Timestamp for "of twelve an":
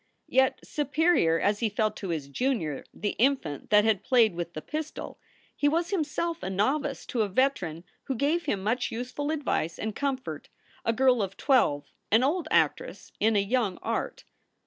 11.21-12.23